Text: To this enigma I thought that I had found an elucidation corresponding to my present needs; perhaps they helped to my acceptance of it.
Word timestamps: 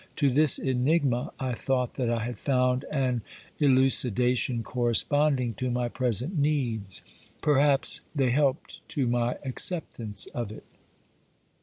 To 0.15 0.31
this 0.31 0.57
enigma 0.57 1.31
I 1.39 1.53
thought 1.53 1.93
that 1.93 2.09
I 2.09 2.23
had 2.23 2.39
found 2.39 2.85
an 2.91 3.21
elucidation 3.59 4.63
corresponding 4.63 5.53
to 5.57 5.69
my 5.69 5.89
present 5.89 6.35
needs; 6.39 7.03
perhaps 7.39 8.01
they 8.15 8.31
helped 8.31 8.79
to 8.89 9.05
my 9.07 9.37
acceptance 9.45 10.25
of 10.33 10.51
it. 10.51 10.65